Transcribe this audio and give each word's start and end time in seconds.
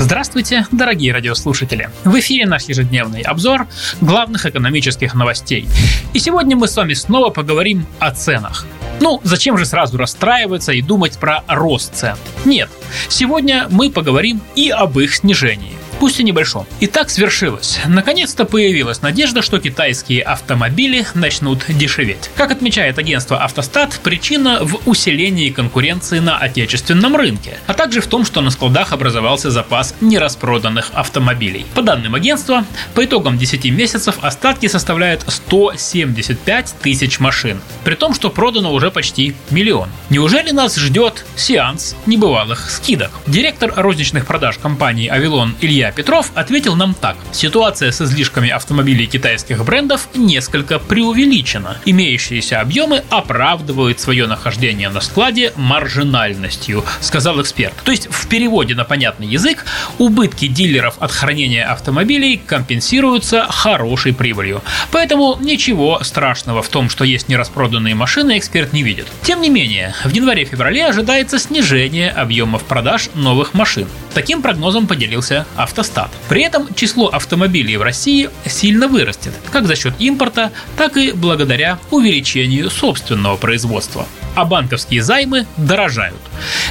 Здравствуйте, 0.00 0.66
дорогие 0.72 1.12
радиослушатели! 1.12 1.90
В 2.04 2.18
эфире 2.20 2.46
наш 2.46 2.64
ежедневный 2.64 3.20
обзор 3.20 3.66
главных 4.00 4.46
экономических 4.46 5.12
новостей. 5.12 5.68
И 6.14 6.18
сегодня 6.18 6.56
мы 6.56 6.68
с 6.68 6.76
вами 6.78 6.94
снова 6.94 7.28
поговорим 7.28 7.84
о 7.98 8.10
ценах. 8.10 8.64
Ну, 9.02 9.20
зачем 9.24 9.58
же 9.58 9.66
сразу 9.66 9.98
расстраиваться 9.98 10.72
и 10.72 10.80
думать 10.80 11.18
про 11.18 11.44
рост 11.46 11.94
цен? 11.94 12.16
Нет, 12.46 12.70
сегодня 13.10 13.66
мы 13.70 13.90
поговорим 13.90 14.40
и 14.56 14.70
об 14.70 14.98
их 14.98 15.14
снижении 15.14 15.74
пусть 16.00 16.18
и 16.18 16.24
небольшом. 16.24 16.66
И 16.80 16.86
так 16.86 17.10
свершилось. 17.10 17.78
Наконец-то 17.86 18.46
появилась 18.46 19.02
надежда, 19.02 19.42
что 19.42 19.60
китайские 19.60 20.22
автомобили 20.22 21.06
начнут 21.14 21.64
дешеветь. 21.68 22.30
Как 22.36 22.50
отмечает 22.50 22.98
агентство 22.98 23.36
«Автостат», 23.44 24.00
причина 24.02 24.58
в 24.62 24.88
усилении 24.88 25.50
конкуренции 25.50 26.18
на 26.18 26.38
отечественном 26.38 27.16
рынке, 27.16 27.58
а 27.66 27.74
также 27.74 28.00
в 28.00 28.06
том, 28.06 28.24
что 28.24 28.40
на 28.40 28.50
складах 28.50 28.92
образовался 28.92 29.50
запас 29.50 29.94
нераспроданных 30.00 30.90
автомобилей. 30.94 31.66
По 31.74 31.82
данным 31.82 32.14
агентства, 32.14 32.64
по 32.94 33.04
итогам 33.04 33.36
10 33.36 33.66
месяцев 33.66 34.16
остатки 34.22 34.68
составляют 34.68 35.24
175 35.26 36.74
тысяч 36.80 37.20
машин, 37.20 37.60
при 37.84 37.94
том, 37.94 38.14
что 38.14 38.30
продано 38.30 38.72
уже 38.72 38.90
почти 38.90 39.34
миллион. 39.50 39.90
Неужели 40.08 40.50
нас 40.50 40.76
ждет 40.76 41.26
сеанс 41.36 41.94
небывалых 42.06 42.70
скидок? 42.70 43.10
Директор 43.26 43.70
розничных 43.76 44.24
продаж 44.24 44.56
компании 44.56 45.06
«Авилон» 45.06 45.54
Илья 45.60 45.89
Петров 45.92 46.30
ответил 46.34 46.76
нам 46.76 46.94
так. 46.94 47.16
Ситуация 47.32 47.90
с 47.90 48.00
излишками 48.00 48.50
автомобилей 48.50 49.06
китайских 49.06 49.64
брендов 49.64 50.08
несколько 50.14 50.78
преувеличена. 50.78 51.78
Имеющиеся 51.84 52.60
объемы 52.60 53.02
оправдывают 53.10 54.00
свое 54.00 54.26
нахождение 54.26 54.88
на 54.88 55.00
складе 55.00 55.52
маржинальностью, 55.56 56.84
сказал 57.00 57.40
эксперт. 57.40 57.74
То 57.84 57.90
есть 57.90 58.08
в 58.10 58.28
переводе 58.28 58.74
на 58.74 58.84
понятный 58.84 59.26
язык 59.26 59.64
убытки 59.98 60.46
дилеров 60.46 60.96
от 61.00 61.10
хранения 61.10 61.70
автомобилей 61.70 62.40
компенсируются 62.44 63.46
хорошей 63.48 64.14
прибылью. 64.14 64.62
Поэтому 64.92 65.36
ничего 65.40 66.00
страшного 66.02 66.62
в 66.62 66.68
том, 66.68 66.88
что 66.88 67.04
есть 67.04 67.28
нераспроданные 67.28 67.94
машины, 67.94 68.38
эксперт 68.38 68.72
не 68.72 68.82
видит. 68.82 69.06
Тем 69.22 69.40
не 69.40 69.50
менее, 69.50 69.94
в 70.04 70.10
январе-феврале 70.10 70.86
ожидается 70.86 71.38
снижение 71.38 72.10
объемов 72.10 72.62
продаж 72.64 73.10
новых 73.14 73.54
машин. 73.54 73.88
Таким 74.14 74.42
прогнозом 74.42 74.86
поделился 74.86 75.46
авто 75.56 75.79
автостат. 75.80 76.10
При 76.28 76.42
этом 76.42 76.72
число 76.74 77.08
автомобилей 77.08 77.76
в 77.76 77.82
России 77.82 78.28
сильно 78.46 78.86
вырастет, 78.86 79.32
как 79.50 79.66
за 79.66 79.76
счет 79.76 79.94
импорта, 79.98 80.52
так 80.76 80.96
и 80.96 81.12
благодаря 81.12 81.78
увеличению 81.90 82.70
собственного 82.70 83.36
производства 83.36 84.06
а 84.34 84.44
банковские 84.44 85.02
займы 85.02 85.46
дорожают. 85.56 86.20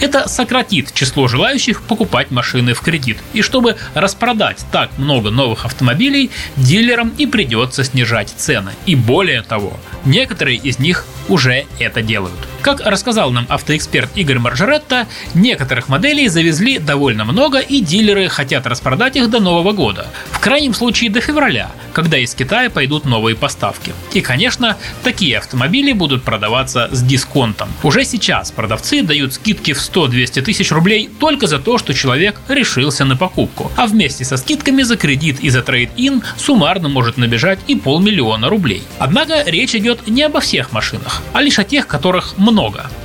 Это 0.00 0.28
сократит 0.28 0.92
число 0.92 1.26
желающих 1.26 1.82
покупать 1.82 2.30
машины 2.30 2.74
в 2.74 2.80
кредит. 2.80 3.18
И 3.32 3.42
чтобы 3.42 3.76
распродать 3.94 4.64
так 4.70 4.90
много 4.98 5.30
новых 5.30 5.64
автомобилей, 5.64 6.30
дилерам 6.56 7.12
и 7.16 7.26
придется 7.26 7.82
снижать 7.84 8.32
цены. 8.36 8.72
И 8.84 8.94
более 8.94 9.42
того, 9.42 9.78
некоторые 10.04 10.58
из 10.58 10.78
них 10.78 11.06
уже 11.28 11.64
это 11.78 12.02
делают. 12.02 12.38
Как 12.66 12.80
рассказал 12.80 13.30
нам 13.30 13.46
автоэксперт 13.48 14.10
Игорь 14.16 14.40
Маржаретта, 14.40 15.06
некоторых 15.34 15.88
моделей 15.88 16.26
завезли 16.26 16.80
довольно 16.80 17.24
много 17.24 17.60
и 17.60 17.80
дилеры 17.80 18.28
хотят 18.28 18.66
распродать 18.66 19.14
их 19.14 19.30
до 19.30 19.38
Нового 19.38 19.70
года. 19.70 20.08
В 20.32 20.40
крайнем 20.40 20.74
случае 20.74 21.10
до 21.10 21.20
февраля, 21.20 21.70
когда 21.92 22.18
из 22.18 22.34
Китая 22.34 22.68
пойдут 22.68 23.04
новые 23.04 23.36
поставки. 23.36 23.94
И, 24.14 24.20
конечно, 24.20 24.76
такие 25.04 25.38
автомобили 25.38 25.92
будут 25.92 26.24
продаваться 26.24 26.88
с 26.90 27.02
дисконтом. 27.02 27.68
Уже 27.84 28.04
сейчас 28.04 28.50
продавцы 28.50 29.02
дают 29.02 29.34
скидки 29.34 29.72
в 29.72 29.78
100-200 29.78 30.42
тысяч 30.42 30.72
рублей 30.72 31.08
только 31.20 31.46
за 31.46 31.60
то, 31.60 31.78
что 31.78 31.94
человек 31.94 32.40
решился 32.48 33.04
на 33.04 33.16
покупку. 33.16 33.70
А 33.76 33.86
вместе 33.86 34.24
со 34.24 34.36
скидками 34.36 34.82
за 34.82 34.96
кредит 34.96 35.38
и 35.38 35.50
за 35.50 35.62
трейд-ин 35.62 36.24
суммарно 36.36 36.88
может 36.88 37.16
набежать 37.16 37.60
и 37.68 37.76
полмиллиона 37.76 38.48
рублей. 38.48 38.82
Однако 38.98 39.44
речь 39.46 39.76
идет 39.76 40.08
не 40.08 40.24
обо 40.24 40.40
всех 40.40 40.72
машинах, 40.72 41.22
а 41.32 41.42
лишь 41.42 41.60
о 41.60 41.64
тех, 41.64 41.86
которых 41.86 42.36
много. 42.36 42.55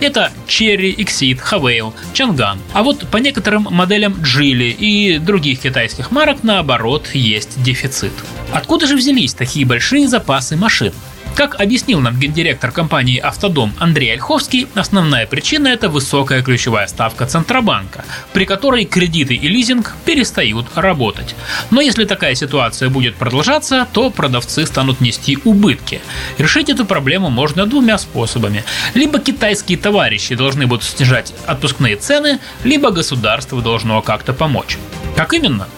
Это 0.00 0.32
Cherry, 0.46 0.94
Exit, 0.96 1.40
Havail, 1.50 1.92
Chang'an. 2.12 2.58
А 2.72 2.82
вот 2.82 3.06
по 3.08 3.18
некоторым 3.18 3.68
моделям 3.70 4.14
Geely 4.14 4.70
и 4.70 5.18
других 5.18 5.60
китайских 5.60 6.10
марок 6.10 6.42
наоборот 6.42 7.08
есть 7.14 7.62
дефицит. 7.62 8.12
Откуда 8.52 8.86
же 8.86 8.96
взялись 8.96 9.34
такие 9.34 9.64
большие 9.64 10.08
запасы 10.08 10.56
машин? 10.56 10.92
Как 11.36 11.60
объяснил 11.60 12.00
нам 12.00 12.18
гендиректор 12.18 12.70
компании 12.70 13.18
«Автодом» 13.18 13.74
Андрей 13.78 14.14
Ольховский, 14.14 14.68
основная 14.74 15.26
причина– 15.26 15.68
это 15.68 15.90
высокая 15.90 16.42
ключевая 16.42 16.86
ставка 16.86 17.26
Центробанка, 17.26 18.06
при 18.32 18.46
которой 18.46 18.86
кредиты 18.86 19.34
и 19.34 19.46
лизинг 19.46 19.94
перестают 20.06 20.66
работать. 20.74 21.36
Но 21.70 21.82
если 21.82 22.06
такая 22.06 22.34
ситуация 22.34 22.88
будет 22.88 23.16
продолжаться, 23.16 23.86
то 23.92 24.08
продавцы 24.08 24.64
станут 24.64 25.02
нести 25.02 25.36
убытки. 25.44 26.00
Решить 26.38 26.70
эту 26.70 26.86
проблему 26.86 27.28
можно 27.28 27.66
двумя 27.66 27.98
способами. 27.98 28.64
Либо 28.94 29.18
китайские 29.18 29.76
товарищи 29.76 30.34
должны 30.34 30.66
будут 30.66 30.84
снижать 30.84 31.34
отпускные 31.46 31.96
цены, 31.96 32.38
либо 32.64 32.90
государство 32.90 33.60
должно 33.60 34.00
как-то 34.00 34.32
помочь. 34.32 34.78
Как 35.16 35.34
именно? 35.34 35.68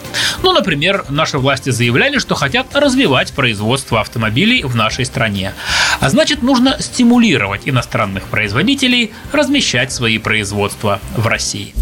Ну, 0.43 0.53
например, 0.53 1.05
наши 1.09 1.37
власти 1.37 1.69
заявляли, 1.69 2.19
что 2.19 2.35
хотят 2.35 2.75
развивать 2.75 3.33
производство 3.33 4.01
автомобилей 4.01 4.63
в 4.63 4.75
нашей 4.75 5.05
стране. 5.05 5.53
А 5.99 6.09
значит, 6.09 6.41
нужно 6.41 6.77
стимулировать 6.79 7.61
иностранных 7.65 8.23
производителей 8.25 9.11
размещать 9.31 9.91
свои 9.91 10.17
производства 10.17 10.99
в 11.15 11.27
России. 11.27 11.73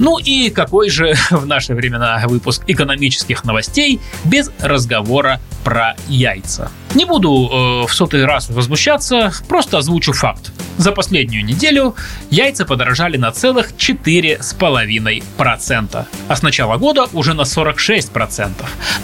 Ну 0.00 0.18
и 0.18 0.48
какой 0.48 0.88
же 0.88 1.14
в 1.30 1.46
наши 1.46 1.74
времена 1.74 2.22
выпуск 2.26 2.62
экономических 2.66 3.44
новостей 3.44 4.00
без 4.24 4.50
разговора 4.58 5.40
про 5.62 5.94
яйца. 6.08 6.70
Не 6.94 7.04
буду 7.04 7.28
э, 7.30 7.86
в 7.86 7.94
сотый 7.94 8.24
раз 8.24 8.48
возмущаться, 8.48 9.30
просто 9.46 9.78
озвучу 9.78 10.12
факт. 10.12 10.52
За 10.80 10.90
последнюю 10.92 11.44
неделю 11.44 11.94
яйца 12.30 12.64
подорожали 12.64 13.18
на 13.18 13.32
целых 13.32 13.72
4,5%, 13.72 16.06
а 16.26 16.36
с 16.36 16.40
начала 16.40 16.78
года 16.78 17.06
уже 17.12 17.34
на 17.34 17.42
46%. 17.42 18.52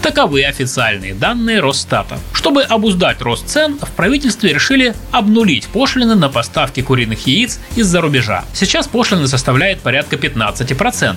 Таковы 0.00 0.44
официальные 0.44 1.12
данные 1.12 1.60
Росстата. 1.60 2.18
Чтобы 2.32 2.62
обуздать 2.62 3.20
рост 3.20 3.46
цен, 3.46 3.78
в 3.78 3.90
правительстве 3.90 4.54
решили 4.54 4.94
обнулить 5.12 5.66
пошлины 5.66 6.14
на 6.14 6.30
поставки 6.30 6.80
куриных 6.80 7.26
яиц 7.26 7.60
из-за 7.74 8.00
рубежа. 8.00 8.46
Сейчас 8.54 8.88
пошлины 8.88 9.28
составляет 9.28 9.80
порядка 9.80 10.16
15%. 10.16 11.16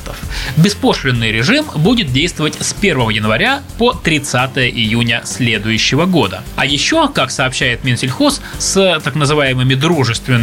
Беспошлинный 0.58 1.32
режим 1.32 1.68
будет 1.74 2.12
действовать 2.12 2.58
с 2.60 2.76
1 2.78 3.12
января 3.12 3.62
по 3.78 3.94
30 3.94 4.58
июня 4.58 5.22
следующего 5.24 6.06
года. 6.06 6.44
А 6.58 6.66
еще, 6.66 7.08
как 7.08 7.32
сообщает 7.32 7.86
Минсельхоз, 7.86 8.42
с 8.58 9.00
так 9.02 9.16
называемыми 9.16 9.76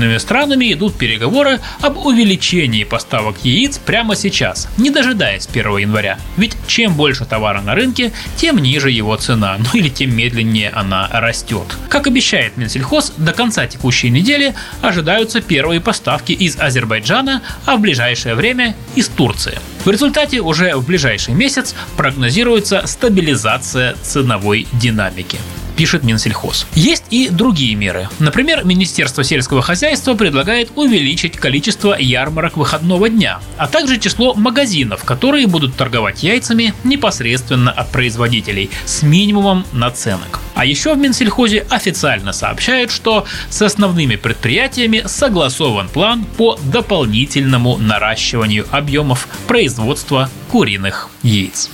дружественными 0.06 0.19
странами 0.19 0.72
идут 0.72 0.94
переговоры 0.94 1.61
об 1.81 1.99
увеличении 1.99 2.84
поставок 2.84 3.37
яиц 3.44 3.78
прямо 3.78 4.17
сейчас, 4.17 4.69
не 4.78 4.91
дожидаясь 4.91 5.49
1 5.53 5.78
января. 5.78 6.19
Ведь 6.37 6.56
чем 6.67 6.94
больше 6.94 7.25
товара 7.25 7.61
на 7.61 7.75
рынке, 7.75 8.12
тем 8.37 8.59
ниже 8.59 8.91
его 8.91 9.16
цена, 9.16 9.56
ну 9.59 9.66
или 9.78 9.89
тем 9.89 10.16
медленнее 10.16 10.71
она 10.71 11.09
растет. 11.12 11.66
Как 11.89 12.06
обещает 12.06 12.56
Минсельхоз, 12.56 13.12
до 13.16 13.33
конца 13.33 13.66
текущей 13.66 14.11
недели 14.11 14.54
ожидаются 14.83 15.41
первые 15.41 15.80
поставки 15.80 16.33
из 16.33 16.59
Азербайджана, 16.59 17.42
а 17.65 17.77
в 17.77 17.80
ближайшее 17.80 18.34
время 18.34 18.75
из 18.95 19.09
Турции. 19.09 19.59
В 19.84 19.91
результате 19.91 20.41
уже 20.41 20.75
в 20.77 20.86
ближайший 20.86 21.34
месяц 21.34 21.75
прогнозируется 21.97 22.83
стабилизация 22.86 23.95
ценовой 24.03 24.66
динамики 24.72 25.39
пишет 25.77 26.03
Минсельхоз. 26.03 26.67
Есть 26.75 27.05
и 27.11 27.28
другие 27.28 27.75
меры. 27.75 28.09
Например, 28.19 28.65
Министерство 28.65 29.23
сельского 29.23 29.63
хозяйства 29.63 30.15
предлагает 30.15 30.71
увеличить 30.75 31.37
количество 31.37 31.97
ярмарок 31.99 32.57
выходного 32.57 33.09
дня, 33.09 33.41
а 33.57 33.69
также 33.69 33.99
число 33.99 34.34
магазинов, 34.34 35.05
которые 35.05 35.47
будут 35.47 35.75
торговать 35.77 36.23
яйцами 36.23 36.75
непосредственно 36.84 37.71
от 37.71 37.91
производителей 37.93 38.71
с 38.84 39.03
минимумом 39.03 39.67
наценок. 39.73 40.41
А 40.55 40.65
еще 40.65 40.95
в 40.95 40.99
Минсельхозе 40.99 41.67
официально 41.69 42.33
сообщают, 42.33 42.91
что 42.91 43.27
с 43.51 43.61
основными 43.61 44.17
предприятиями 44.17 45.03
согласован 45.07 45.89
план 45.89 46.25
по 46.37 46.59
дополнительному 46.73 47.77
наращиванию 47.77 48.67
объемов 48.71 49.28
производства 49.47 50.31
куриных 50.51 51.11
яиц. 51.23 51.71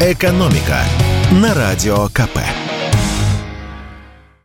Экономика 0.00 0.84
на 1.30 1.52
радио 1.52 2.08
КП. 2.08 2.67